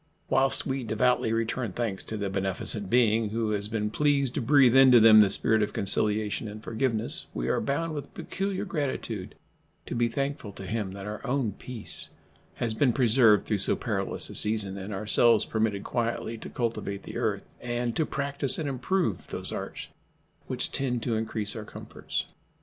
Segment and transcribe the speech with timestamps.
[0.31, 4.75] Whilst we devoutly return thanks to the beneficent Being who has been pleased to breathe
[4.75, 9.35] into them the spirit of conciliation and forgiveness, we are bound with peculiar gratitude
[9.85, 12.09] to be thankful to Him that our own peace
[12.55, 17.17] has been preserved through so perilous a season, and ourselves permitted quietly to cultivate the
[17.17, 19.87] earth and to practice and improve those arts
[20.47, 22.25] which tend to increase our comforts.